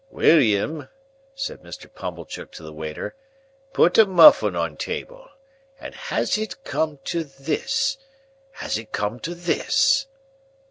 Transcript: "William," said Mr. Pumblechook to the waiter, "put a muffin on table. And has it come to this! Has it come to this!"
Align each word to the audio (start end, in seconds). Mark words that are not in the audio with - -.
"William," 0.09 0.89
said 1.35 1.61
Mr. 1.61 1.87
Pumblechook 1.93 2.51
to 2.53 2.63
the 2.63 2.73
waiter, 2.73 3.13
"put 3.71 3.99
a 3.99 4.05
muffin 4.07 4.55
on 4.55 4.75
table. 4.75 5.29
And 5.79 5.93
has 5.93 6.39
it 6.39 6.63
come 6.63 6.97
to 7.03 7.23
this! 7.23 7.99
Has 8.53 8.79
it 8.79 8.91
come 8.93 9.19
to 9.19 9.35
this!" 9.35 10.07